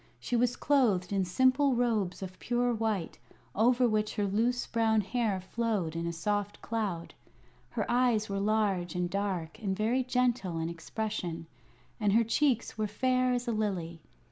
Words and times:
She 0.19 0.35
was 0.35 0.55
clothed 0.55 1.13
in 1.13 1.25
simple 1.25 1.75
robes 1.75 2.23
of 2.23 2.39
pure 2.39 2.73
white, 2.73 3.19
over 3.53 3.87
which 3.87 4.15
her 4.15 4.25
loose 4.25 4.65
brown 4.65 5.01
hair 5.01 5.39
flowed 5.39 5.95
in 5.95 6.07
a 6.07 6.11
soft 6.11 6.59
cloud. 6.59 7.13
Her 7.69 7.85
eyes 7.87 8.27
were 8.27 8.39
large 8.39 8.95
and 8.95 9.11
dark 9.11 9.59
and 9.61 9.77
very 9.77 10.03
gentle 10.03 10.57
in 10.57 10.69
expression, 10.69 11.45
and 11.99 12.13
her 12.13 12.23
cheeks 12.23 12.79
were 12.79 12.87
fair 12.87 13.31
as 13.31 13.47
a 13.47 13.51
lily. 13.51 14.01